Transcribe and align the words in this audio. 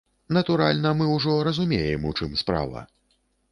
Натуральна, 0.37 0.93
мы 1.01 1.09
ўжо 1.17 1.35
разумеем, 1.49 2.09
у 2.11 2.17
чым 2.19 2.35
справа. 2.43 2.87